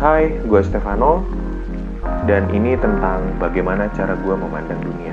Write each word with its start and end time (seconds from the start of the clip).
Hai, 0.00 0.32
gue 0.32 0.64
Stefano, 0.64 1.20
dan 2.24 2.48
ini 2.56 2.72
tentang 2.72 3.20
bagaimana 3.36 3.84
cara 3.92 4.16
gue 4.16 4.32
memandang 4.32 4.80
dunia. 4.80 5.12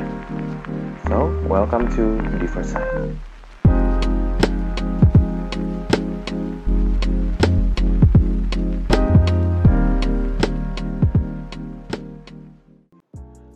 So, 1.12 1.28
welcome 1.52 1.92
to 2.00 2.16
Different 2.40 2.72
Side. 2.72 3.12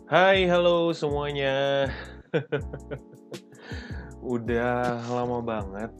Hai, 0.04 0.44
halo 0.52 0.92
semuanya. 0.92 1.88
Udah 4.36 5.00
lama 5.08 5.40
banget 5.40 5.96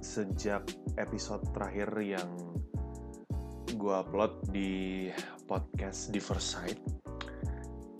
sejak 0.00 0.64
episode 0.96 1.44
terakhir 1.52 1.92
yang 2.00 2.55
gue 3.86 3.94
upload 3.94 4.50
di 4.50 5.06
podcast 5.46 6.10
Diverside 6.10 6.82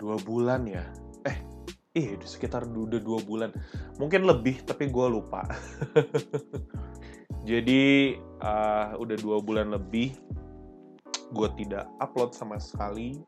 dua 0.02 0.18
bulan 0.18 0.66
ya? 0.66 0.82
Eh 1.22 1.38
eh 1.94 2.18
sekitar 2.27 2.66
udah 2.66 2.98
dua 2.98 3.22
bulan. 3.22 3.54
Mungkin 4.02 4.27
lebih 4.27 4.66
tapi 4.66 4.91
gue 4.91 5.06
lupa. 5.06 5.46
Jadi 7.50 8.18
uh, 8.42 8.98
udah 8.98 9.14
dua 9.22 9.38
bulan 9.38 9.70
lebih 9.78 10.10
gue 11.30 11.48
tidak 11.54 11.86
upload 12.02 12.34
sama 12.34 12.58
sekali. 12.58 13.22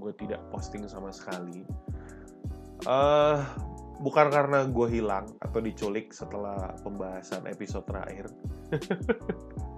Gue 0.00 0.16
tidak 0.16 0.40
posting 0.48 0.88
sama 0.88 1.12
sekali. 1.12 1.68
Uh, 2.88 3.44
bukan 4.00 4.32
karena 4.32 4.64
gue 4.64 4.88
hilang 4.88 5.28
atau 5.44 5.60
diculik 5.60 6.16
setelah 6.16 6.72
pembahasan 6.80 7.44
episode 7.44 7.84
terakhir 7.84 8.32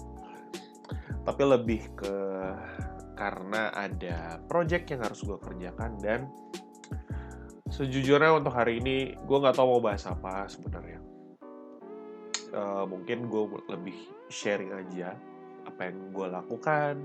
tapi 1.23 1.43
lebih 1.47 1.83
ke 1.95 2.17
karena 3.15 3.71
ada 3.71 4.41
project 4.51 4.91
yang 4.91 5.01
harus 5.07 5.23
gue 5.23 5.39
kerjakan 5.39 5.95
dan 6.03 6.27
sejujurnya 7.71 8.37
untuk 8.37 8.53
hari 8.53 8.83
ini 8.83 9.15
gue 9.15 9.39
nggak 9.39 9.57
tahu 9.57 9.79
mau 9.79 9.83
bahas 9.83 10.05
apa 10.05 10.45
sebenarnya. 10.51 11.01
Uh, 12.53 12.85
mungkin 12.85 13.33
gue 13.33 13.49
lebih 13.73 13.97
sharing 14.29 14.77
aja 14.77 15.17
apa 15.65 15.89
yang 15.89 16.13
gue 16.13 16.27
lakukan 16.29 17.01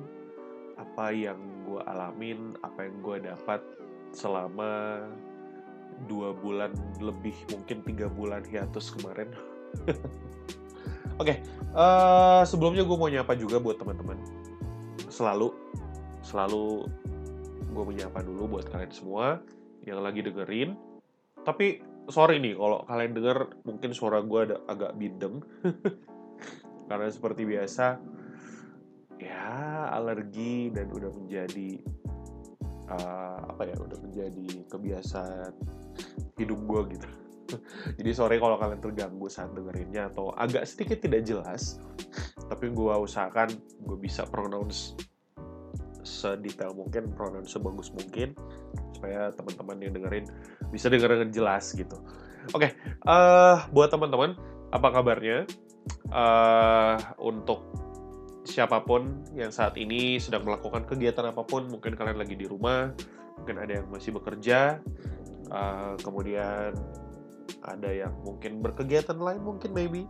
apa 0.78 1.10
yang 1.10 1.40
gue 1.66 1.82
alamin 1.90 2.54
apa 2.62 2.86
yang 2.86 2.96
gue 3.02 3.18
dapat 3.26 3.62
selama 4.14 5.02
dua 6.06 6.36
bulan 6.38 6.70
lebih 7.02 7.34
mungkin 7.50 7.82
tiga 7.82 8.06
bulan 8.12 8.46
hiatus 8.46 8.94
kemarin 8.94 9.34
Oke, 11.18 11.34
okay, 11.34 11.38
uh, 11.74 11.82
eh, 11.82 12.42
sebelumnya 12.46 12.86
gue 12.86 12.94
mau 12.94 13.10
nyapa 13.10 13.34
juga 13.34 13.58
buat 13.58 13.82
teman-teman. 13.82 14.22
Selalu, 15.10 15.50
selalu 16.22 16.86
gue 17.74 17.84
menyapa 17.90 18.22
dulu 18.22 18.58
buat 18.58 18.70
kalian 18.70 18.94
semua 18.94 19.42
yang 19.82 20.06
lagi 20.06 20.22
dengerin. 20.22 20.78
Tapi 21.42 21.82
sorry 22.14 22.38
nih 22.38 22.54
kalau 22.54 22.86
kalian 22.86 23.18
denger 23.18 23.50
mungkin 23.66 23.98
suara 23.98 24.22
gue 24.22 24.40
ada 24.46 24.62
agak 24.70 24.94
bindeng. 24.94 25.42
Karena 26.90 27.10
seperti 27.10 27.50
biasa, 27.50 27.98
ya 29.18 29.90
alergi 29.90 30.70
dan 30.70 30.86
udah 30.94 31.10
menjadi 31.18 31.82
uh, 32.94 33.58
apa 33.58 33.74
ya, 33.74 33.76
udah 33.82 34.00
menjadi 34.06 34.70
kebiasaan 34.70 35.50
hidup 36.38 36.62
gue 36.62 36.82
gitu. 36.94 37.10
Jadi 37.98 38.10
sore 38.12 38.36
kalau 38.38 38.60
kalian 38.60 38.82
terganggu 38.84 39.28
saat 39.32 39.56
dengerinnya 39.56 40.12
atau 40.12 40.36
agak 40.36 40.68
sedikit 40.68 41.00
tidak 41.04 41.24
jelas, 41.24 41.80
tapi 42.48 42.72
gue 42.72 42.94
usahakan 42.94 43.52
gue 43.84 43.98
bisa 44.00 44.28
pronounce 44.28 44.98
sedetail 46.08 46.72
mungkin, 46.72 47.12
pronounce 47.12 47.52
sebagus 47.56 47.92
mungkin 47.92 48.32
supaya 48.96 49.30
teman-teman 49.36 49.78
yang 49.84 49.94
dengerin 49.94 50.26
bisa 50.72 50.88
denger 50.88 51.20
dengan 51.20 51.30
jelas 51.30 51.76
gitu. 51.76 52.00
Oke, 52.56 52.72
okay, 52.72 52.72
uh, 53.04 53.12
eh, 53.12 53.58
buat 53.76 53.92
teman-teman 53.92 54.40
apa 54.72 54.88
kabarnya? 54.90 55.44
Uh, 56.08 56.96
untuk 57.20 57.68
siapa 58.48 58.80
pun 58.88 59.28
yang 59.36 59.52
saat 59.52 59.76
ini 59.76 60.16
sedang 60.24 60.48
melakukan 60.48 60.88
kegiatan 60.88 61.28
apa 61.28 61.44
pun, 61.44 61.68
mungkin 61.68 62.00
kalian 62.00 62.16
lagi 62.16 62.40
di 62.40 62.48
rumah, 62.48 62.96
mungkin 63.36 63.60
ada 63.60 63.84
yang 63.84 63.88
masih 63.92 64.16
bekerja, 64.16 64.80
uh, 65.52 66.00
kemudian 66.00 66.72
ada 67.66 67.90
yang 67.92 68.14
mungkin 68.24 68.60
berkegiatan 68.64 69.18
lain 69.18 69.42
mungkin 69.44 69.72
maybe 69.76 70.08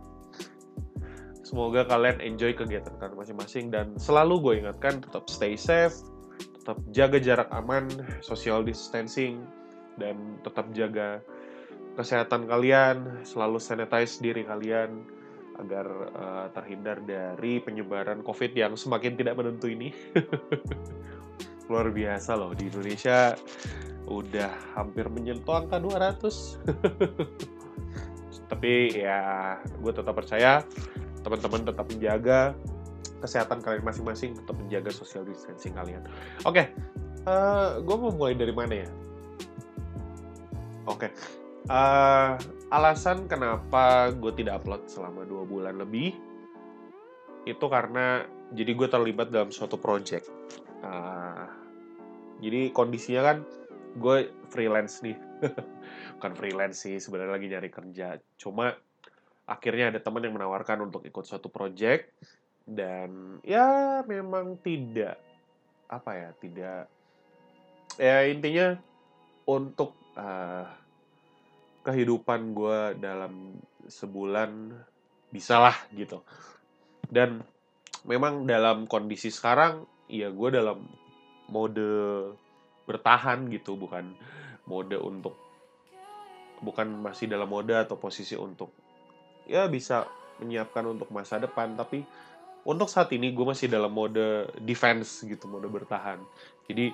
semoga 1.42 1.88
kalian 1.88 2.20
enjoy 2.20 2.52
kegiatan 2.52 2.92
kalian 3.00 3.16
masing-masing 3.16 3.72
dan 3.72 3.96
selalu 3.96 4.34
gue 4.42 4.54
ingatkan 4.66 5.00
tetap 5.00 5.24
stay 5.30 5.56
safe 5.56 5.96
tetap 6.60 6.76
jaga 6.92 7.18
jarak 7.18 7.48
aman 7.54 7.88
social 8.20 8.60
distancing 8.60 9.40
dan 9.96 10.36
tetap 10.44 10.68
jaga 10.76 11.24
kesehatan 11.98 12.46
kalian 12.46 13.26
selalu 13.26 13.58
sanitize 13.58 14.22
diri 14.22 14.46
kalian 14.46 15.02
agar 15.58 15.86
uh, 16.14 16.46
terhindar 16.54 17.02
dari 17.02 17.58
penyebaran 17.58 18.22
COVID 18.22 18.54
yang 18.54 18.78
semakin 18.78 19.18
tidak 19.18 19.34
menentu 19.34 19.66
ini. 19.66 19.90
Luar 21.68 21.90
biasa 21.90 22.38
loh 22.38 22.54
di 22.54 22.70
Indonesia 22.70 23.34
udah 24.08 24.48
hampir 24.72 25.04
menyentuh 25.12 25.60
angka 25.60 25.76
200 25.76 26.24
tapi 28.48 28.96
ya 28.96 29.60
gue 29.60 29.92
tetap 29.92 30.16
percaya 30.16 30.64
teman-teman 31.20 31.68
tetap 31.68 31.84
menjaga 31.92 32.56
kesehatan 33.20 33.60
kalian 33.60 33.84
masing-masing 33.84 34.32
tetap 34.32 34.56
menjaga 34.56 34.90
social 34.94 35.26
distancing 35.26 35.74
kalian. 35.74 36.00
Oke 36.46 36.64
okay, 36.64 36.66
uh, 37.28 37.76
eh, 37.76 37.84
gue 37.84 37.96
mau 37.98 38.14
mulai 38.14 38.34
dari 38.38 38.54
mana 38.54 38.74
ya? 38.86 38.88
Oke 40.88 41.06
okay. 41.06 41.10
uh, 41.68 41.76
eh, 41.76 42.30
alasan 42.72 43.28
kenapa 43.28 44.14
gue 44.16 44.32
tidak 44.32 44.64
upload 44.64 44.88
selama 44.88 45.28
dua 45.28 45.44
bulan 45.44 45.76
lebih 45.76 46.16
itu 47.44 47.66
karena 47.68 48.24
jadi 48.56 48.72
gue 48.72 48.88
terlibat 48.88 49.28
dalam 49.28 49.52
suatu 49.52 49.76
project. 49.76 50.24
Uh, 50.80 51.44
jadi 52.38 52.70
kondisinya 52.70 53.34
kan 53.34 53.38
gue 53.96 54.18
freelance 54.52 55.00
nih. 55.00 55.16
Bukan 56.18 56.32
freelance 56.34 56.84
sih 56.84 57.00
sebenarnya 57.00 57.32
lagi 57.38 57.46
nyari 57.48 57.70
kerja. 57.70 58.18
Cuma 58.36 58.74
akhirnya 59.48 59.94
ada 59.94 60.00
teman 60.02 60.26
yang 60.26 60.36
menawarkan 60.36 60.84
untuk 60.84 61.06
ikut 61.06 61.24
suatu 61.24 61.48
project. 61.48 62.12
Dan 62.68 63.40
ya 63.40 64.00
memang 64.04 64.60
tidak 64.60 65.16
apa 65.88 66.12
ya 66.12 66.30
tidak 66.36 66.84
ya 67.96 68.28
intinya 68.28 68.76
untuk 69.48 69.96
uh, 70.20 70.68
kehidupan 71.80 72.52
gue 72.52 72.80
dalam 73.00 73.56
sebulan 73.88 74.76
bisalah 75.32 75.72
gitu. 75.96 76.20
Dan 77.08 77.40
memang 78.04 78.44
dalam 78.44 78.84
kondisi 78.84 79.32
sekarang 79.32 79.88
ya 80.08 80.28
gue 80.28 80.48
dalam 80.52 80.84
mode 81.48 81.88
bertahan 82.88 83.52
gitu 83.52 83.76
bukan 83.76 84.16
mode 84.64 84.96
untuk 84.96 85.36
bukan 86.64 86.88
masih 87.04 87.28
dalam 87.28 87.46
mode 87.46 87.76
atau 87.76 88.00
posisi 88.00 88.34
untuk 88.34 88.72
ya 89.44 89.68
bisa 89.68 90.08
menyiapkan 90.40 90.84
untuk 90.88 91.12
masa 91.12 91.36
depan. 91.36 91.76
Tapi 91.76 92.02
untuk 92.64 92.88
saat 92.90 93.12
ini 93.12 93.30
gue 93.30 93.44
masih 93.44 93.68
dalam 93.68 93.92
mode 93.92 94.48
defense 94.64 95.22
gitu 95.24 95.44
mode 95.46 95.68
bertahan. 95.68 96.18
Jadi 96.66 96.92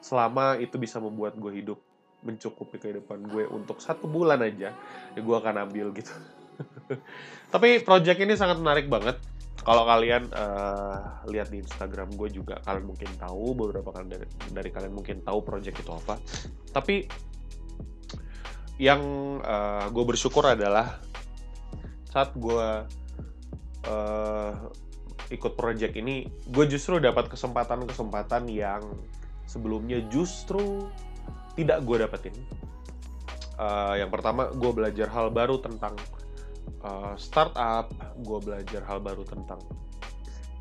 selama 0.00 0.56
itu 0.60 0.76
bisa 0.80 1.00
membuat 1.00 1.36
gue 1.36 1.52
hidup 1.60 1.78
mencukupi 2.20 2.76
kehidupan 2.76 3.32
gue 3.32 3.48
untuk 3.48 3.80
satu 3.80 4.04
bulan 4.04 4.44
aja 4.44 4.76
ya 5.16 5.20
gue 5.20 5.36
akan 5.36 5.68
ambil 5.68 5.92
gitu. 5.96 6.12
Tapi 7.52 7.80
project 7.80 8.20
ini 8.20 8.36
sangat 8.36 8.60
menarik 8.60 8.86
banget 8.92 9.16
kalau 9.70 9.86
kalian 9.86 10.26
uh, 10.34 11.22
lihat 11.30 11.54
di 11.54 11.62
Instagram 11.62 12.10
gue 12.18 12.26
juga 12.34 12.58
kalian 12.66 12.90
mungkin 12.90 13.06
tahu 13.14 13.54
beberapa 13.54 13.94
kalian 13.94 14.10
dari, 14.10 14.26
dari 14.50 14.70
kalian 14.74 14.90
mungkin 14.90 15.22
tahu 15.22 15.46
project 15.46 15.78
itu 15.78 15.94
apa. 15.94 16.18
Tapi 16.74 17.06
yang 18.82 18.98
uh, 19.38 19.86
gue 19.94 20.04
bersyukur 20.10 20.42
adalah 20.42 20.98
saat 22.10 22.34
gue 22.34 22.68
uh, 23.86 24.52
ikut 25.30 25.54
project 25.54 25.94
ini 25.94 26.26
gue 26.50 26.64
justru 26.66 26.98
dapat 26.98 27.30
kesempatan-kesempatan 27.30 28.50
yang 28.50 28.82
sebelumnya 29.46 30.02
justru 30.10 30.90
tidak 31.54 31.86
gue 31.86 32.02
dapetin. 32.02 32.34
Uh, 33.54 33.94
yang 34.02 34.10
pertama 34.10 34.50
gue 34.50 34.70
belajar 34.74 35.06
hal 35.14 35.30
baru 35.30 35.62
tentang 35.62 35.94
uh, 36.82 37.14
startup, 37.18 37.90
gue 38.20 38.38
belajar 38.42 38.82
hal 38.86 39.02
baru 39.02 39.26
tentang 39.26 39.60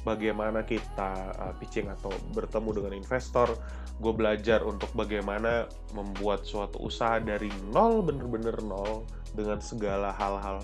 bagaimana 0.08 0.64
kita 0.64 1.36
uh, 1.36 1.54
pitching 1.60 1.92
atau 1.92 2.12
bertemu 2.34 2.70
dengan 2.82 2.94
investor. 2.98 3.54
Gue 4.00 4.16
belajar 4.16 4.64
untuk 4.64 4.88
bagaimana 4.96 5.68
membuat 5.92 6.48
suatu 6.48 6.80
usaha 6.80 7.20
dari 7.20 7.52
nol, 7.76 8.00
bener-bener 8.00 8.56
nol, 8.64 9.04
dengan 9.36 9.60
segala 9.60 10.16
hal-hal 10.16 10.64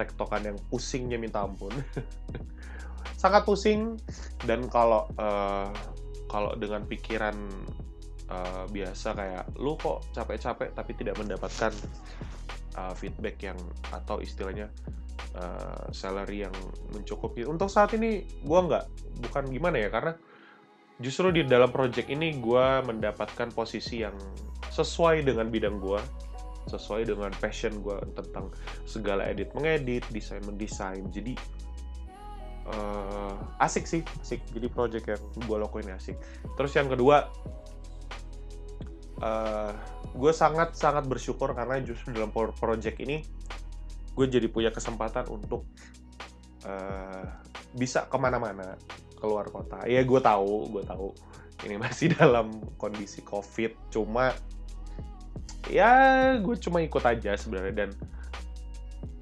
tektokan 0.00 0.48
yang 0.48 0.58
pusingnya 0.72 1.20
minta 1.20 1.44
ampun. 1.44 1.72
Sangat 3.20 3.44
pusing, 3.44 4.00
dan 4.48 4.64
kalau 4.72 5.04
uh, 5.20 5.68
kalau 6.32 6.56
dengan 6.56 6.88
pikiran 6.88 7.36
uh, 8.30 8.64
biasa 8.70 9.12
kayak 9.12 9.44
lu 9.58 9.74
kok 9.76 10.06
capek-capek 10.14 10.72
tapi 10.72 10.94
tidak 10.96 11.18
mendapatkan 11.18 11.74
uh, 12.76 12.94
feedback 12.94 13.40
yang 13.42 13.58
atau 13.90 14.22
istilahnya 14.22 14.70
uh, 15.38 15.88
salary 15.90 16.46
yang 16.46 16.54
mencukupi. 16.94 17.46
Untuk 17.46 17.70
saat 17.70 17.94
ini 17.96 18.22
gue 18.26 18.60
nggak 18.60 18.84
bukan 19.26 19.44
gimana 19.50 19.76
ya 19.80 19.88
karena 19.88 20.12
justru 21.00 21.32
di 21.32 21.42
dalam 21.48 21.72
project 21.72 22.12
ini 22.12 22.36
gue 22.38 22.66
mendapatkan 22.84 23.48
posisi 23.54 24.04
yang 24.04 24.14
sesuai 24.70 25.26
dengan 25.26 25.48
bidang 25.50 25.80
gue 25.80 26.00
sesuai 26.68 27.08
dengan 27.08 27.32
passion 27.40 27.80
gue 27.80 27.98
tentang 28.14 28.52
segala 28.84 29.26
edit 29.26 29.50
mengedit 29.56 30.04
desain 30.12 30.44
mendesain. 30.44 31.02
Jadi 31.10 31.34
uh, 32.70 33.34
asik 33.58 33.88
sih 33.88 34.02
asik. 34.22 34.44
Jadi 34.52 34.66
project 34.70 35.06
yang 35.08 35.22
gue 35.40 35.56
lakuin 35.56 35.90
asik. 35.96 36.20
Terus 36.54 36.72
yang 36.76 36.86
kedua 36.92 37.32
uh, 39.20 39.72
gue 40.16 40.32
sangat 40.34 40.74
sangat 40.74 41.06
bersyukur 41.06 41.52
karena 41.54 41.78
justru 41.80 42.12
dalam 42.16 42.32
project 42.32 42.98
ini 43.00 43.22
gue 44.16 44.26
jadi 44.26 44.50
punya 44.50 44.74
kesempatan 44.74 45.30
untuk 45.30 45.64
uh, 46.66 47.24
bisa 47.76 48.04
ke 48.10 48.16
mana-mana 48.18 48.74
keluar 49.20 49.46
kota. 49.52 49.84
Ya 49.86 50.02
gue 50.02 50.20
tahu 50.20 50.72
gue 50.74 50.82
tahu 50.84 51.14
ini 51.64 51.76
masih 51.84 52.16
dalam 52.16 52.50
kondisi 52.80 53.20
covid 53.24 53.76
cuma 53.92 54.32
ya 55.68 56.34
gue 56.40 56.56
cuma 56.58 56.82
ikut 56.82 57.04
aja 57.04 57.36
sebenarnya 57.36 57.86
dan 57.86 57.90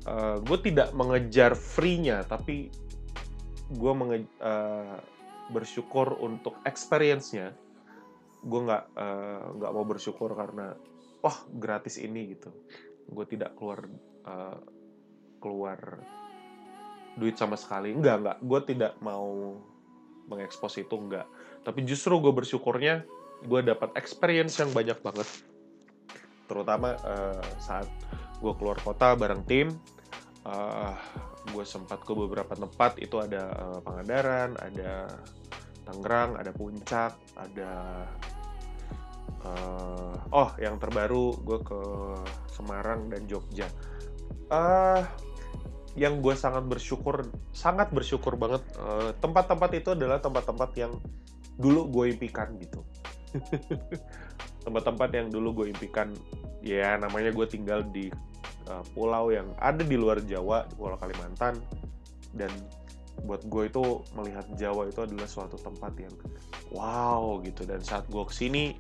uh, 0.07 0.37
gue 0.41 0.59
tidak 0.65 0.95
mengejar 0.95 1.53
free-nya 1.53 2.25
tapi 2.25 2.73
gue 3.69 3.93
uh, 3.93 4.97
bersyukur 5.53 6.17
untuk 6.25 6.57
experience-nya 6.65 7.53
gue 8.39 8.61
nggak 8.65 8.85
nggak 9.59 9.71
uh, 9.71 9.75
mau 9.75 9.87
bersyukur 9.87 10.35
karena 10.35 10.75
wah 11.25 11.39
gratis 11.51 11.99
ini 11.99 12.39
gitu. 12.39 12.51
Gue 13.09 13.25
tidak 13.27 13.57
keluar 13.59 13.87
uh, 14.27 14.59
keluar 15.43 15.79
duit 17.19 17.35
sama 17.35 17.59
sekali. 17.59 17.91
Enggak 17.95 18.23
enggak 18.23 18.39
gue 18.43 18.61
tidak 18.75 18.93
mau 19.03 19.59
mengekspos 20.29 20.77
itu 20.77 20.93
enggak 20.93 21.25
tapi 21.69 21.85
justru 21.85 22.17
gue 22.17 22.33
bersyukurnya 22.33 23.05
gue 23.45 23.61
dapat 23.61 23.93
experience 24.01 24.57
yang 24.57 24.73
banyak 24.73 24.97
banget. 25.05 25.29
Terutama 26.49 26.97
uh, 27.05 27.45
saat 27.61 27.85
gue 28.41 28.53
keluar 28.57 28.81
kota 28.81 29.13
bareng 29.13 29.45
tim 29.45 29.77
uh, 30.49 30.97
gue 31.53 31.65
sempat 31.69 32.01
ke 32.03 32.13
beberapa 32.17 32.57
tempat. 32.57 32.97
Itu 32.97 33.21
ada 33.21 33.53
uh, 33.53 33.79
Pangandaran 33.85 34.57
ada 34.57 35.13
Tangerang 35.89 36.37
ada 36.37 36.53
Puncak 36.53 37.17
ada 37.33 37.73
uh, 39.49 40.15
oh 40.37 40.53
yang 40.61 40.77
terbaru 40.77 41.41
gue 41.41 41.59
ke 41.65 41.81
Semarang 42.53 43.09
dan 43.09 43.25
Jogja. 43.25 43.73
Uh, 44.53 45.01
yang 45.99 46.21
gue 46.23 46.37
sangat 46.39 46.63
bersyukur 46.69 47.27
sangat 47.51 47.91
bersyukur 47.91 48.39
banget 48.39 48.63
eh, 48.79 49.11
tempat-tempat 49.19 49.71
itu 49.75 49.99
adalah 49.99 50.23
tempat-tempat 50.23 50.71
yang 50.79 50.95
dulu 51.59 51.91
gue 51.91 52.15
impikan 52.15 52.55
gitu. 52.63 52.87
Tempat-tempat 54.65 55.11
yang 55.11 55.27
dulu 55.27 55.65
gue 55.65 55.75
impikan 55.75 56.15
ya 56.63 56.95
namanya 57.03 57.35
gue 57.35 57.47
tinggal 57.51 57.83
di 57.91 58.15
uh, 58.71 58.85
pulau 58.95 59.35
yang 59.35 59.51
ada 59.59 59.83
di 59.83 59.97
luar 59.99 60.23
Jawa 60.23 60.71
di 60.71 60.75
Pulau 60.79 60.95
Kalimantan 60.95 61.59
dan 62.37 62.51
buat 63.25 63.47
gue 63.47 63.63
itu 63.71 63.85
melihat 64.15 64.47
Jawa 64.55 64.87
itu 64.91 65.01
adalah 65.03 65.29
suatu 65.31 65.59
tempat 65.59 65.93
yang 65.99 66.15
wow 66.75 67.39
gitu. 67.43 67.65
Dan 67.65 67.83
saat 67.83 68.07
gue 68.07 68.25
ke 68.27 68.35
sini 68.35 68.75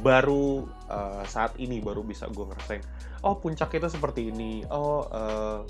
baru 0.00 0.64
uh, 0.88 1.22
saat 1.28 1.56
ini 1.60 1.78
baru 1.84 2.00
bisa 2.00 2.24
gue 2.32 2.44
ngerasain 2.48 2.80
oh 3.20 3.36
puncak 3.36 3.76
itu 3.76 3.88
seperti 3.92 4.32
ini 4.32 4.64
oh 4.72 5.04
uh, 5.12 5.60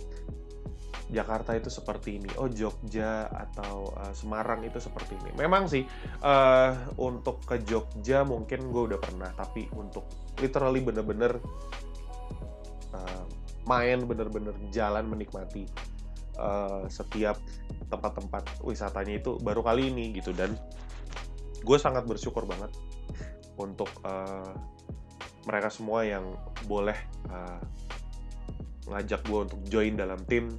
Jakarta 1.11 1.59
itu 1.59 1.67
seperti 1.67 2.23
ini 2.23 2.31
oh 2.39 2.47
Jogja 2.47 3.27
atau 3.27 3.91
uh, 3.99 4.15
Semarang 4.15 4.63
itu 4.63 4.79
seperti 4.79 5.19
ini. 5.19 5.35
Memang 5.35 5.67
sih 5.67 5.83
uh, 6.23 6.95
untuk 7.03 7.43
ke 7.43 7.59
Jogja 7.67 8.23
mungkin 8.23 8.71
gue 8.71 8.95
udah 8.95 9.01
pernah 9.03 9.35
tapi 9.35 9.67
untuk 9.75 10.07
literally 10.39 10.79
bener-bener 10.79 11.43
uh, 12.95 13.25
main 13.67 14.07
bener-bener 14.07 14.55
jalan 14.71 15.11
menikmati 15.11 15.67
uh, 16.41 16.83
setiap 16.89 17.37
tempat-tempat 17.93 18.65
wisatanya 18.65 19.21
itu 19.21 19.37
baru 19.45 19.61
kali 19.61 19.93
ini 19.93 20.17
gitu. 20.17 20.33
Dan 20.33 20.57
gue 21.61 21.79
sangat 21.79 22.09
bersyukur 22.09 22.49
banget 22.49 22.73
untuk 23.61 23.93
uh, 24.09 24.57
mereka 25.45 25.69
semua 25.69 26.05
yang 26.05 26.33
boleh 26.65 26.97
uh, 27.29 27.61
ngajak 28.89 29.21
gue 29.29 29.41
untuk 29.45 29.61
join 29.69 29.95
dalam 29.95 30.19
tim 30.27 30.57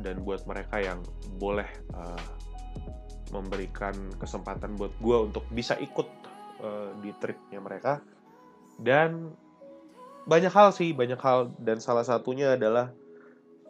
dan 0.00 0.22
buat 0.24 0.46
mereka 0.48 0.80
yang 0.80 1.00
boleh 1.36 1.68
uh, 1.94 2.28
memberikan 3.28 3.94
kesempatan 4.16 4.78
buat 4.80 4.94
gue 5.04 5.16
untuk 5.28 5.44
bisa 5.52 5.76
ikut 5.76 6.08
uh, 6.64 6.90
di 7.04 7.12
tripnya 7.20 7.60
mereka. 7.60 8.00
Dan 8.78 9.34
banyak 10.24 10.52
hal 10.54 10.70
sih 10.72 10.94
banyak 10.94 11.18
hal. 11.20 11.52
Dan 11.58 11.82
salah 11.82 12.06
satunya 12.06 12.54
adalah 12.56 12.94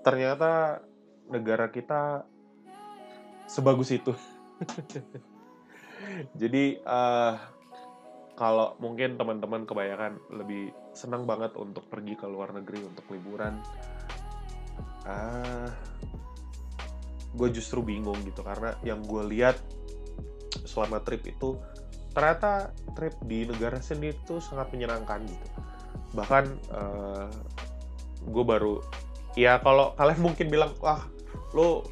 ternyata 0.06 0.82
negara 1.28 1.68
kita 1.72 2.24
sebagus 3.48 3.92
itu. 3.92 4.12
Jadi 6.40 6.78
uh, 6.84 7.34
kalau 8.38 8.78
mungkin 8.78 9.18
teman-teman 9.18 9.66
kebanyakan 9.66 10.20
lebih 10.30 10.70
senang 10.94 11.26
banget 11.26 11.58
untuk 11.58 11.90
pergi 11.90 12.14
ke 12.14 12.26
luar 12.28 12.54
negeri 12.54 12.86
untuk 12.86 13.06
liburan 13.10 13.58
ah 15.08 15.72
gue 17.34 17.48
justru 17.50 17.82
bingung 17.82 18.18
gitu. 18.24 18.40
Karena 18.44 18.76
yang 18.86 19.02
gue 19.04 19.22
lihat 19.26 19.58
selama 20.64 21.02
trip 21.02 21.24
itu 21.26 21.58
ternyata 22.12 22.72
trip 22.96 23.14
di 23.24 23.46
negara 23.46 23.78
sendiri 23.78 24.16
itu 24.16 24.40
sangat 24.40 24.70
menyenangkan 24.74 25.22
gitu. 25.28 25.46
Bahkan 26.16 26.44
uh, 26.72 27.28
eh, 27.28 27.28
gue 28.26 28.44
baru 28.44 28.80
ya 29.38 29.60
kalau 29.62 29.94
kalian 29.94 30.20
mungkin 30.24 30.46
bilang 30.50 30.74
wah 30.82 31.06
lo 31.56 31.84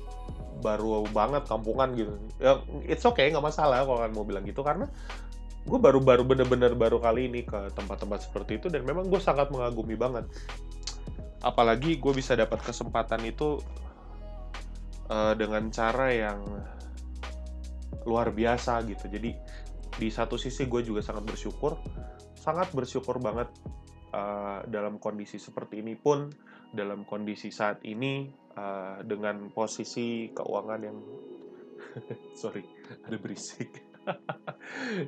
baru 0.64 1.04
banget 1.12 1.44
kampungan 1.44 1.92
gitu. 1.94 2.16
Ya 2.40 2.60
it's 2.88 3.04
okay 3.04 3.28
nggak 3.28 3.44
masalah 3.44 3.84
kalau 3.84 4.00
kalian 4.00 4.14
mau 4.16 4.26
bilang 4.26 4.44
gitu 4.48 4.64
karena 4.64 4.88
gue 5.66 5.78
baru-baru 5.82 6.22
bener-bener 6.22 6.78
baru 6.78 7.02
kali 7.02 7.26
ini 7.26 7.42
ke 7.42 7.74
tempat-tempat 7.74 8.30
seperti 8.30 8.62
itu 8.62 8.70
dan 8.70 8.86
memang 8.86 9.10
gue 9.10 9.20
sangat 9.20 9.50
mengagumi 9.52 9.98
banget. 9.98 10.24
Apalagi 11.44 12.00
gue 12.00 12.12
bisa 12.16 12.34
dapat 12.34 12.62
kesempatan 12.62 13.22
itu 13.26 13.60
uh, 15.10 15.34
dengan 15.36 15.68
cara 15.74 16.10
yang 16.14 16.40
luar 18.06 18.30
biasa 18.30 18.86
gitu. 18.86 19.10
Jadi 19.10 19.34
di 19.96 20.08
satu 20.12 20.36
sisi 20.36 20.68
gue 20.68 20.84
juga 20.84 21.00
sangat 21.00 21.24
bersyukur 21.24 21.80
sangat 22.46 22.70
bersyukur 22.70 23.18
banget 23.18 23.50
uh, 24.14 24.62
dalam 24.70 25.02
kondisi 25.02 25.40
seperti 25.40 25.82
ini 25.82 25.98
pun 25.98 26.30
dalam 26.70 27.02
kondisi 27.02 27.50
saat 27.50 27.82
ini 27.82 28.30
uh, 28.56 28.98
dengan 29.04 29.52
posisi 29.52 30.32
keuangan 30.32 30.80
yang 30.80 30.98
sorry 32.40 32.64
ada 33.06 33.16
berisik. 33.20 33.70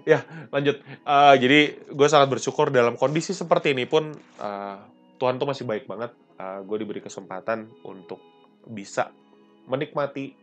Ya 0.07 0.26
lanjut. 0.50 0.83
Uh, 1.07 1.35
jadi 1.38 1.78
gue 1.87 2.09
sangat 2.11 2.31
bersyukur 2.31 2.75
dalam 2.75 2.99
kondisi 2.99 3.31
seperti 3.31 3.71
ini 3.75 3.87
pun 3.87 4.11
uh, 4.43 4.78
Tuhan 5.19 5.38
tuh 5.38 5.47
masih 5.47 5.67
baik 5.67 5.87
banget. 5.87 6.14
Uh, 6.38 6.62
gue 6.67 6.83
diberi 6.83 6.99
kesempatan 7.02 7.71
untuk 7.87 8.19
bisa 8.67 9.11
menikmati 9.71 10.35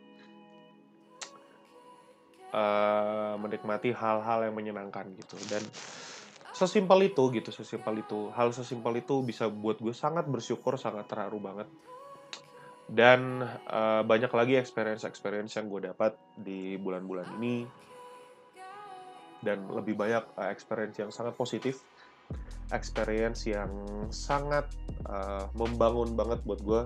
uh, 2.55 3.35
menikmati 3.39 3.91
hal-hal 3.91 4.47
yang 4.47 4.55
menyenangkan 4.55 5.15
gitu. 5.19 5.35
Dan 5.51 5.63
sesimpel 6.55 7.11
itu 7.11 7.23
gitu 7.35 7.51
sesimpel 7.51 7.99
itu 7.99 8.31
hal 8.31 8.55
sesimpel 8.55 9.03
itu 9.03 9.19
bisa 9.19 9.51
buat 9.51 9.83
gue 9.83 9.91
sangat 9.91 10.23
bersyukur 10.31 10.79
sangat 10.79 11.03
terharu 11.11 11.43
banget 11.43 11.67
dan 12.85 13.41
uh, 13.65 14.05
banyak 14.05 14.29
lagi 14.29 14.53
experience-experience 14.61 15.57
yang 15.57 15.67
gue 15.73 15.89
dapat 15.89 16.13
di 16.37 16.77
bulan-bulan 16.77 17.25
ini. 17.41 17.65
Dan 19.41 19.65
lebih 19.69 19.97
banyak 19.97 20.25
uh, 20.37 20.49
experience 20.53 21.01
yang 21.01 21.09
sangat 21.09 21.33
positif. 21.33 21.81
Experience 22.69 23.45
yang 23.45 23.69
sangat 24.13 24.69
uh, 25.09 25.49
membangun 25.57 26.13
banget 26.13 26.41
buat 26.45 26.61
gue. 26.61 26.81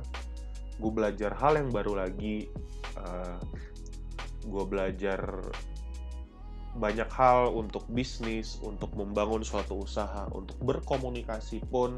Gue 0.79 0.91
belajar 0.91 1.35
hal 1.35 1.59
yang 1.59 1.71
baru 1.71 2.07
lagi 2.07 2.47
uh, 2.95 3.39
gue 4.47 4.63
belajar 4.65 5.19
banyak 6.79 7.09
hal 7.11 7.51
untuk 7.51 7.83
bisnis 7.91 8.61
untuk 8.61 8.93
membangun 8.93 9.41
suatu 9.41 9.83
usaha 9.83 10.29
untuk 10.31 10.55
berkomunikasi 10.63 11.65
pun 11.67 11.97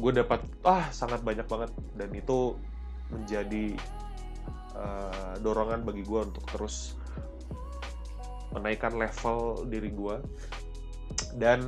gue 0.00 0.12
dapat 0.16 0.40
ah 0.64 0.88
sangat 0.90 1.20
banyak 1.20 1.44
banget. 1.44 1.70
Dan 1.94 2.10
itu 2.16 2.56
menjadi 3.12 3.76
uh, 4.74 5.34
dorongan 5.44 5.84
bagi 5.84 6.02
gue 6.02 6.20
untuk 6.24 6.44
terus 6.48 6.96
menaikkan 8.50 8.98
level 8.98 9.62
diri 9.70 9.94
gue 9.94 10.16
dan 11.38 11.62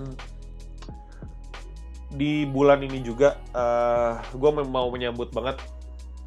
di 2.12 2.44
bulan 2.44 2.84
ini 2.84 3.00
juga 3.00 3.40
uh, 3.56 4.20
eh, 4.20 4.36
gue 4.36 4.50
mau 4.68 4.92
menyambut 4.92 5.32
banget 5.32 5.56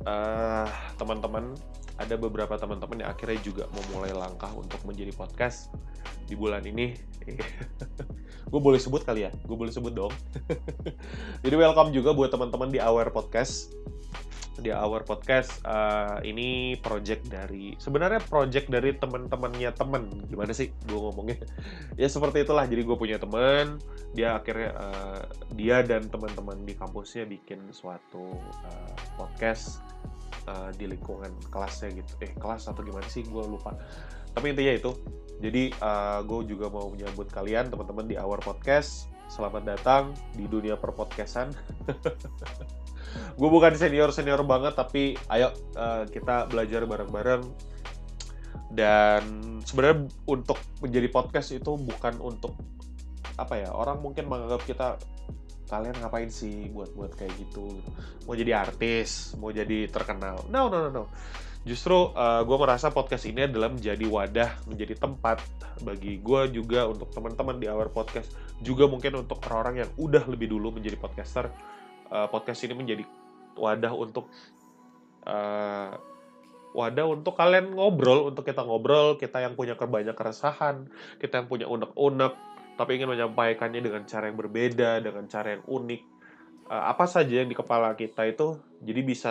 uh, 0.08 0.66
teman-teman. 0.98 1.54
Ada 1.96 2.20
beberapa 2.20 2.60
teman-teman 2.60 3.06
yang 3.06 3.10
akhirnya 3.16 3.40
juga 3.40 3.64
memulai 3.72 4.12
langkah 4.12 4.52
untuk 4.52 4.84
menjadi 4.84 5.16
podcast 5.16 5.72
di 6.26 6.34
bulan 6.34 6.66
ini. 6.66 6.94
Gue 8.52 8.62
boleh 8.62 8.78
sebut 8.78 9.02
kali 9.02 9.26
ya? 9.26 9.32
Gue 9.46 9.58
boleh 9.58 9.74
sebut 9.74 9.94
dong. 9.94 10.14
Jadi 11.46 11.56
welcome 11.58 11.90
juga 11.94 12.14
buat 12.14 12.30
teman-teman 12.30 12.70
di 12.70 12.82
Aware 12.82 13.14
Podcast. 13.14 13.74
Di 14.56 14.72
Our 14.72 15.04
Podcast 15.04 15.60
uh, 15.68 16.24
ini 16.24 16.80
project 16.80 17.28
dari 17.28 17.76
sebenarnya 17.76 18.24
project 18.24 18.72
dari 18.72 18.96
teman-temannya 18.96 19.68
temen 19.76 20.08
gimana 20.32 20.56
sih 20.56 20.72
gue 20.88 20.96
ngomongnya? 20.96 21.44
Ya 22.00 22.08
seperti 22.08 22.48
itulah. 22.48 22.64
Jadi 22.64 22.88
gue 22.88 22.96
punya 22.96 23.20
teman 23.20 23.84
dia 24.16 24.40
akhirnya 24.40 24.72
uh, 24.80 25.22
dia 25.60 25.84
dan 25.84 26.08
teman-teman 26.08 26.64
di 26.64 26.72
kampusnya 26.72 27.28
bikin 27.28 27.68
suatu 27.76 28.40
uh, 28.64 28.96
podcast 29.20 29.84
uh, 30.48 30.72
di 30.72 30.88
lingkungan 30.88 31.36
kelasnya 31.52 31.92
gitu. 31.92 32.16
Eh 32.24 32.32
kelas 32.40 32.72
atau 32.72 32.80
gimana 32.80 33.12
sih? 33.12 33.28
Gue 33.28 33.44
lupa 33.44 33.76
tapi 34.36 34.52
intinya 34.52 34.74
itu. 34.76 34.92
Jadi 35.40 35.72
uh, 35.80 36.20
gue 36.28 36.52
juga 36.52 36.68
mau 36.68 36.92
menyambut 36.92 37.32
kalian 37.32 37.72
teman-teman 37.72 38.06
di 38.06 38.16
Our 38.20 38.44
Podcast. 38.44 39.08
Selamat 39.32 39.64
datang 39.66 40.14
di 40.36 40.46
dunia 40.46 40.78
perpodcastan. 40.78 41.50
Gue 43.40 43.50
bukan 43.50 43.74
senior 43.74 44.12
senior 44.12 44.44
banget 44.44 44.76
tapi 44.76 45.16
ayo 45.32 45.56
uh, 45.80 46.06
kita 46.06 46.46
belajar 46.52 46.84
bareng-bareng. 46.86 47.42
Dan 48.76 49.24
sebenarnya 49.64 50.12
untuk 50.28 50.60
menjadi 50.84 51.08
podcast 51.10 51.56
itu 51.56 51.80
bukan 51.80 52.20
untuk 52.20 52.60
apa 53.40 53.60
ya 53.60 53.72
orang 53.72 54.00
mungkin 54.00 54.32
menganggap 54.32 54.64
kita 54.64 54.96
kalian 55.68 55.96
ngapain 56.00 56.30
sih 56.30 56.70
buat 56.70 56.92
buat 56.94 57.16
kayak 57.18 57.34
gitu? 57.40 57.82
Mau 58.30 58.36
jadi 58.38 58.62
artis 58.62 59.34
mau 59.40 59.50
jadi 59.50 59.90
terkenal. 59.90 60.44
No 60.52 60.70
no 60.70 60.86
no 60.86 60.90
no 60.92 61.04
justru 61.66 62.14
uh, 62.14 62.14
eh, 62.14 62.42
gue 62.46 62.58
merasa 62.62 62.94
podcast 62.94 63.26
ini 63.26 63.50
adalah 63.50 63.74
menjadi 63.74 64.06
wadah 64.06 64.70
menjadi 64.70 65.02
tempat 65.02 65.42
bagi 65.82 66.22
gue 66.22 66.42
juga 66.54 66.86
untuk 66.86 67.10
teman-teman 67.10 67.58
di 67.58 67.66
awal 67.66 67.90
podcast 67.90 68.30
juga 68.62 68.86
mungkin 68.86 69.26
untuk 69.26 69.42
orang-orang 69.50 69.84
yang 69.84 69.92
udah 69.98 70.24
lebih 70.30 70.54
dulu 70.54 70.78
menjadi 70.78 70.96
podcaster 70.96 71.50
uh, 72.14 72.30
podcast 72.30 72.62
ini 72.70 72.78
menjadi 72.78 73.04
wadah 73.58 73.92
untuk 73.98 74.30
uh, 75.26 75.98
wadah 76.76 77.08
untuk 77.08 77.40
kalian 77.40 77.72
ngobrol, 77.72 78.28
untuk 78.28 78.44
kita 78.44 78.62
ngobrol, 78.68 79.16
kita 79.16 79.40
yang 79.40 79.56
punya 79.56 79.80
kebanyak 79.80 80.12
keresahan, 80.12 80.92
kita 81.24 81.40
yang 81.40 81.48
punya 81.48 81.72
unek-unek, 81.72 82.36
tapi 82.76 83.00
ingin 83.00 83.16
menyampaikannya 83.16 83.80
dengan 83.80 84.04
cara 84.04 84.28
yang 84.28 84.36
berbeda, 84.36 85.00
dengan 85.00 85.24
cara 85.32 85.56
yang 85.56 85.64
unik. 85.64 86.02
Uh, 86.68 86.84
apa 86.92 87.08
saja 87.08 87.42
yang 87.42 87.48
di 87.48 87.56
kepala 87.56 87.96
kita 87.96 88.28
itu 88.28 88.60
jadi 88.84 89.02
bisa 89.08 89.30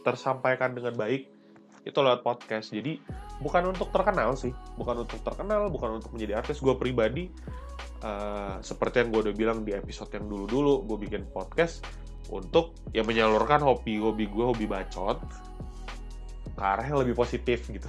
tersampaikan 0.00 0.72
dengan 0.72 0.96
baik 0.96 1.28
itu 1.90 1.98
lewat 2.00 2.22
podcast. 2.22 2.70
Jadi 2.70 3.02
bukan 3.42 3.74
untuk 3.74 3.90
terkenal 3.90 4.38
sih, 4.38 4.54
bukan 4.78 5.02
untuk 5.04 5.20
terkenal, 5.26 5.66
bukan 5.68 5.98
untuk 5.98 6.14
menjadi 6.14 6.40
artis. 6.40 6.62
Gue 6.62 6.78
pribadi 6.78 7.28
uh, 8.06 8.62
seperti 8.62 9.04
yang 9.04 9.08
gue 9.10 9.20
udah 9.30 9.34
bilang 9.34 9.58
di 9.66 9.74
episode 9.74 10.14
yang 10.14 10.30
dulu-dulu, 10.30 10.86
gue 10.86 10.98
bikin 11.10 11.26
podcast 11.28 11.82
untuk 12.30 12.78
ya 12.94 13.02
menyalurkan 13.02 13.58
hobi-hobi 13.60 14.30
gue 14.30 14.44
hobi 14.46 14.64
bacot 14.70 15.18
ke 16.54 16.62
arah 16.62 16.86
yang 16.86 17.02
lebih 17.02 17.18
positif 17.18 17.66
gitu. 17.66 17.88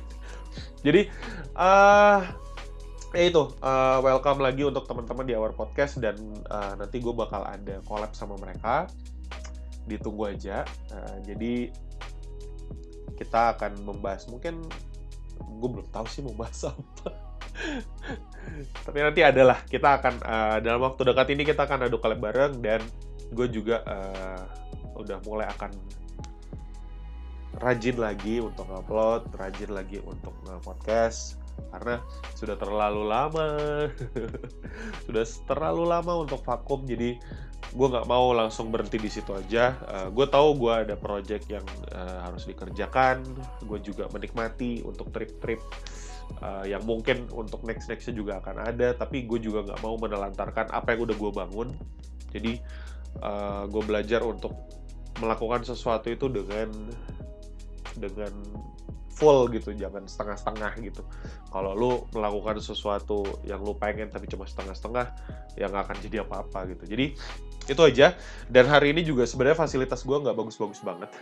Jadi 0.86 1.10
uh, 1.58 2.20
ya 3.10 3.22
itu 3.26 3.42
uh, 3.60 3.98
welcome 4.00 4.40
lagi 4.40 4.62
untuk 4.64 4.86
teman-teman 4.86 5.26
di 5.26 5.34
Our 5.34 5.52
Podcast 5.52 5.98
dan 5.98 6.16
uh, 6.48 6.78
nanti 6.78 7.02
gue 7.02 7.12
bakal 7.12 7.44
ada 7.44 7.82
collab 7.84 8.14
sama 8.16 8.38
mereka. 8.40 8.88
Ditunggu 9.84 10.30
aja. 10.30 10.62
Uh, 10.94 11.18
jadi 11.26 11.74
kita 13.20 13.52
akan 13.56 13.84
membahas 13.84 14.24
mungkin 14.32 14.64
gue 15.40 15.68
belum 15.68 15.84
tahu 15.92 16.08
sih 16.08 16.24
mau 16.24 16.32
bahas 16.32 16.64
apa. 16.72 17.12
Tapi 18.88 18.98
nanti 19.04 19.20
adalah 19.20 19.60
kita 19.68 20.00
akan 20.00 20.14
uh, 20.24 20.58
dalam 20.64 20.80
waktu 20.80 21.04
dekat 21.04 21.28
ini 21.36 21.44
kita 21.44 21.68
akan 21.68 21.84
adu 21.84 22.00
collab 22.00 22.24
bareng 22.24 22.64
dan 22.64 22.80
gue 23.36 23.46
juga 23.52 23.84
uh, 23.84 24.42
udah 24.96 25.20
mulai 25.28 25.44
akan 25.52 25.76
rajin 27.60 28.00
lagi 28.00 28.40
untuk 28.40 28.64
ngupload, 28.72 29.36
rajin 29.36 29.70
lagi 29.76 30.00
untuk 30.00 30.32
nge-podcast 30.48 31.36
karena 31.76 32.00
sudah 32.32 32.56
terlalu 32.56 33.02
lama 33.04 33.48
sudah 35.04 35.24
terlalu 35.44 35.84
lama 35.84 36.24
untuk 36.24 36.40
vakum 36.40 36.88
jadi 36.88 37.20
gue 37.70 37.86
nggak 37.86 38.06
mau 38.10 38.34
langsung 38.34 38.74
berhenti 38.74 38.98
di 38.98 39.10
situ 39.10 39.30
aja. 39.30 39.78
Uh, 39.86 40.08
gue 40.10 40.26
tahu 40.26 40.58
gue 40.58 40.72
ada 40.72 40.94
project 40.98 41.46
yang 41.46 41.66
uh, 41.94 42.26
harus 42.26 42.46
dikerjakan. 42.46 43.22
Gue 43.62 43.78
juga 43.78 44.10
menikmati 44.10 44.82
untuk 44.82 45.14
trip-trip 45.14 45.62
uh, 46.42 46.66
yang 46.66 46.82
mungkin 46.82 47.30
untuk 47.30 47.62
next 47.62 47.86
nextnya 47.86 48.14
juga 48.14 48.32
akan 48.42 48.74
ada 48.74 48.94
tapi 48.98 49.22
gue 49.26 49.38
juga 49.38 49.62
nggak 49.70 49.80
mau 49.86 49.94
menelantarkan 49.98 50.74
apa 50.74 50.94
yang 50.94 51.06
udah 51.06 51.16
gue 51.16 51.32
bangun. 51.32 51.68
Jadi 52.34 52.52
uh, 53.22 53.70
gue 53.70 53.82
belajar 53.86 54.26
untuk 54.26 54.54
melakukan 55.22 55.62
sesuatu 55.62 56.10
itu 56.10 56.26
dengan 56.26 56.70
dengan 57.98 58.32
full 59.20 59.52
gitu 59.52 59.76
jangan 59.76 60.08
setengah-setengah 60.08 60.72
gitu. 60.80 61.04
Kalau 61.52 61.76
lu 61.76 61.92
melakukan 62.16 62.56
sesuatu 62.64 63.44
yang 63.44 63.60
lu 63.60 63.76
pengen 63.76 64.08
tapi 64.08 64.24
cuma 64.24 64.48
setengah-setengah 64.48 65.12
ya 65.60 65.68
nggak 65.68 65.92
akan 65.92 65.98
jadi 66.00 66.24
apa-apa 66.24 66.72
gitu. 66.72 66.88
Jadi 66.88 67.06
itu 67.68 67.82
aja. 67.84 68.16
Dan 68.48 68.64
hari 68.72 68.96
ini 68.96 69.04
juga 69.04 69.28
sebenarnya 69.28 69.60
fasilitas 69.60 70.00
gue 70.08 70.16
nggak 70.16 70.32
bagus-bagus 70.32 70.80
banget. 70.80 71.12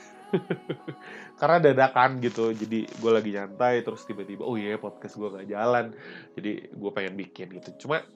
Karena 1.42 1.58
dadakan 1.58 2.22
gitu. 2.22 2.54
Jadi 2.54 2.86
gue 2.86 3.10
lagi 3.10 3.34
nyantai 3.34 3.82
terus 3.82 4.06
tiba-tiba 4.06 4.46
oh 4.46 4.54
iya 4.54 4.78
yeah, 4.78 4.78
podcast 4.78 5.18
gue 5.18 5.28
nggak 5.28 5.48
jalan. 5.50 5.90
Jadi 6.38 6.70
gue 6.70 6.90
pengen 6.94 7.14
bikin 7.18 7.50
gitu. 7.58 7.74
Cuma 7.82 8.06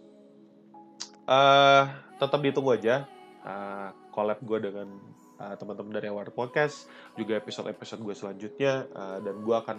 uh, 1.27 1.83
tetap 2.23 2.39
ditunggu 2.39 2.79
aja 2.79 3.11
uh, 3.43 3.91
collab 4.15 4.39
gue 4.47 4.59
dengan 4.63 4.89
uh, 5.41 5.55
teman-teman 5.57 5.93
dari 5.95 6.09
Award 6.13 6.35
Podcast, 6.37 6.91
juga 7.17 7.39
episode-episode 7.39 8.01
gue 8.05 8.17
selanjutnya, 8.17 8.89
uh, 8.93 9.19
dan 9.23 9.41
gue 9.41 9.57
akan 9.57 9.79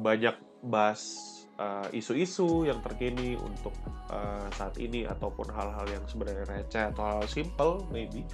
banyak 0.00 0.36
bahas 0.64 1.32
isu-isu 1.96 2.44
uh, 2.44 2.68
yang 2.68 2.84
terkini 2.84 3.32
untuk 3.40 3.72
uh, 4.12 4.44
saat 4.52 4.76
ini 4.76 5.08
ataupun 5.08 5.48
hal-hal 5.48 5.88
yang 5.88 6.04
sebenarnya 6.04 6.44
receh 6.44 6.84
atau 6.92 7.00
hal, 7.00 7.24
-hal 7.24 7.32
simple 7.32 7.80
maybe. 7.88 8.28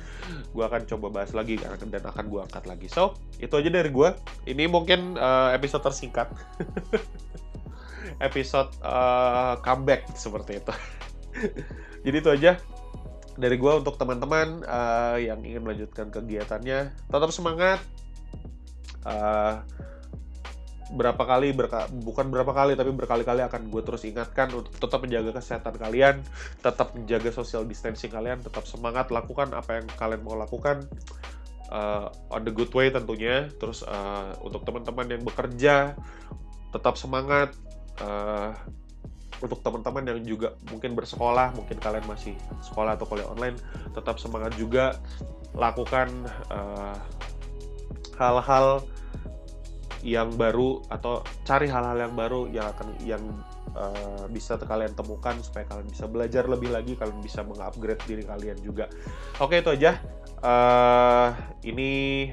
Gue 0.50 0.66
akan 0.66 0.82
coba 0.90 1.22
bahas 1.22 1.30
lagi 1.30 1.54
dan 1.54 2.02
akan 2.02 2.26
gue 2.26 2.40
angkat 2.42 2.66
lagi. 2.66 2.90
So 2.90 3.14
itu 3.38 3.54
aja 3.54 3.70
dari 3.70 3.94
gue. 3.94 4.10
Ini 4.50 4.66
mungkin 4.66 5.14
uh, 5.14 5.54
episode 5.54 5.86
tersingkat. 5.86 6.34
Episode 8.18 8.74
uh, 8.82 9.58
comeback 9.62 10.10
seperti 10.18 10.58
itu. 10.58 10.74
Jadi 12.04 12.16
itu 12.18 12.30
aja 12.30 12.58
dari 13.36 13.56
gue 13.56 13.72
untuk 13.72 13.96
teman-teman 13.96 14.64
uh, 14.64 15.16
yang 15.16 15.40
ingin 15.44 15.64
melanjutkan 15.64 16.08
kegiatannya 16.12 16.92
tetap 17.08 17.30
semangat. 17.32 17.80
Uh, 19.02 19.60
berapa 20.92 21.24
kali 21.24 21.56
berka 21.56 21.88
bukan 21.88 22.28
berapa 22.28 22.52
kali 22.52 22.76
tapi 22.76 22.92
berkali-kali 22.92 23.40
akan 23.48 23.72
gue 23.72 23.80
terus 23.80 24.04
ingatkan 24.04 24.52
untuk 24.52 24.76
tetap 24.76 25.00
menjaga 25.00 25.40
kesehatan 25.40 25.80
kalian 25.80 26.20
tetap 26.60 26.92
menjaga 26.92 27.32
social 27.32 27.64
distancing 27.64 28.12
kalian 28.12 28.44
tetap 28.44 28.68
semangat 28.68 29.08
lakukan 29.08 29.56
apa 29.56 29.80
yang 29.80 29.88
kalian 29.96 30.20
mau 30.20 30.36
lakukan 30.36 30.84
uh, 31.72 32.12
on 32.28 32.44
the 32.44 32.52
good 32.52 32.70
way 32.76 32.92
tentunya. 32.92 33.48
Terus 33.56 33.82
uh, 33.82 34.36
untuk 34.44 34.62
teman-teman 34.68 35.08
yang 35.08 35.22
bekerja 35.24 35.96
tetap 36.70 37.00
semangat 37.00 37.56
uh, 38.00 38.52
untuk 39.42 39.60
teman-teman 39.60 40.06
yang 40.06 40.20
juga 40.22 40.54
mungkin 40.70 40.94
bersekolah, 40.94 41.52
mungkin 41.58 41.76
kalian 41.82 42.06
masih 42.06 42.38
sekolah 42.62 42.94
atau 42.94 43.06
kuliah 43.10 43.26
online, 43.26 43.58
tetap 43.92 44.22
semangat 44.22 44.54
juga 44.54 44.96
lakukan 45.52 46.08
eh, 46.48 46.96
hal-hal 48.16 48.86
yang 50.02 50.34
baru 50.34 50.82
atau 50.90 51.22
cari 51.46 51.70
hal-hal 51.70 51.94
yang 51.94 52.14
baru 52.18 52.50
yang 52.50 52.66
akan 52.74 52.88
yang 53.06 53.22
uh, 53.78 54.26
bisa 54.26 54.58
kalian 54.58 54.90
temukan 54.98 55.38
supaya 55.38 55.62
kalian 55.70 55.86
bisa 55.86 56.10
belajar 56.10 56.44
lebih 56.50 56.74
lagi, 56.74 56.98
kalian 56.98 57.22
bisa 57.22 57.46
mengupgrade 57.46 58.02
diri 58.10 58.26
kalian 58.26 58.58
juga. 58.60 58.90
Oke 59.38 59.62
itu 59.62 59.70
aja. 59.70 60.02
Uh, 60.42 61.30
ini 61.62 62.26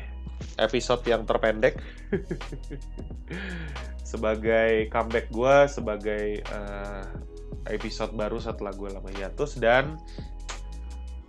episode 0.57 1.03
yang 1.07 1.23
terpendek. 1.23 1.79
sebagai 4.09 4.89
comeback 4.89 5.29
gue 5.29 5.55
sebagai 5.69 6.41
uh, 6.49 7.05
episode 7.69 8.17
baru 8.17 8.41
setelah 8.41 8.73
gue 8.73 8.89
lama 8.89 9.05
hiatus 9.13 9.61
dan 9.61 10.01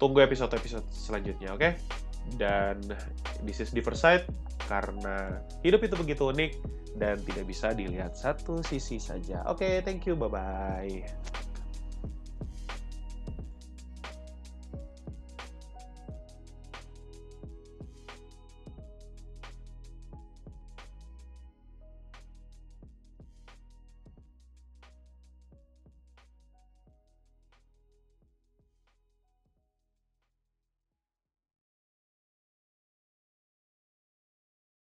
tunggu 0.00 0.24
episode-episode 0.24 0.88
selanjutnya 0.88 1.52
oke 1.52 1.60
okay? 1.60 1.72
Dan 2.40 2.78
this 3.42 3.60
is 3.60 3.72
Diverside 3.72 4.24
karena 4.68 5.40
hidup 5.60 5.82
itu 5.82 5.96
begitu 5.98 6.30
unik 6.30 6.52
dan 7.00 7.18
tidak 7.26 7.44
bisa 7.48 7.74
dilihat 7.74 8.14
satu 8.14 8.62
sisi 8.62 9.02
saja. 9.02 9.42
Oke, 9.48 9.66
okay, 9.66 9.74
thank 9.82 10.06
you. 10.06 10.14
Bye-bye. 10.14 11.49